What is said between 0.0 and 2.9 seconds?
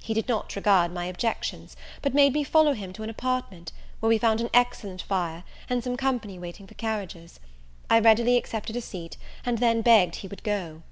He did not regard my objections; but made me follow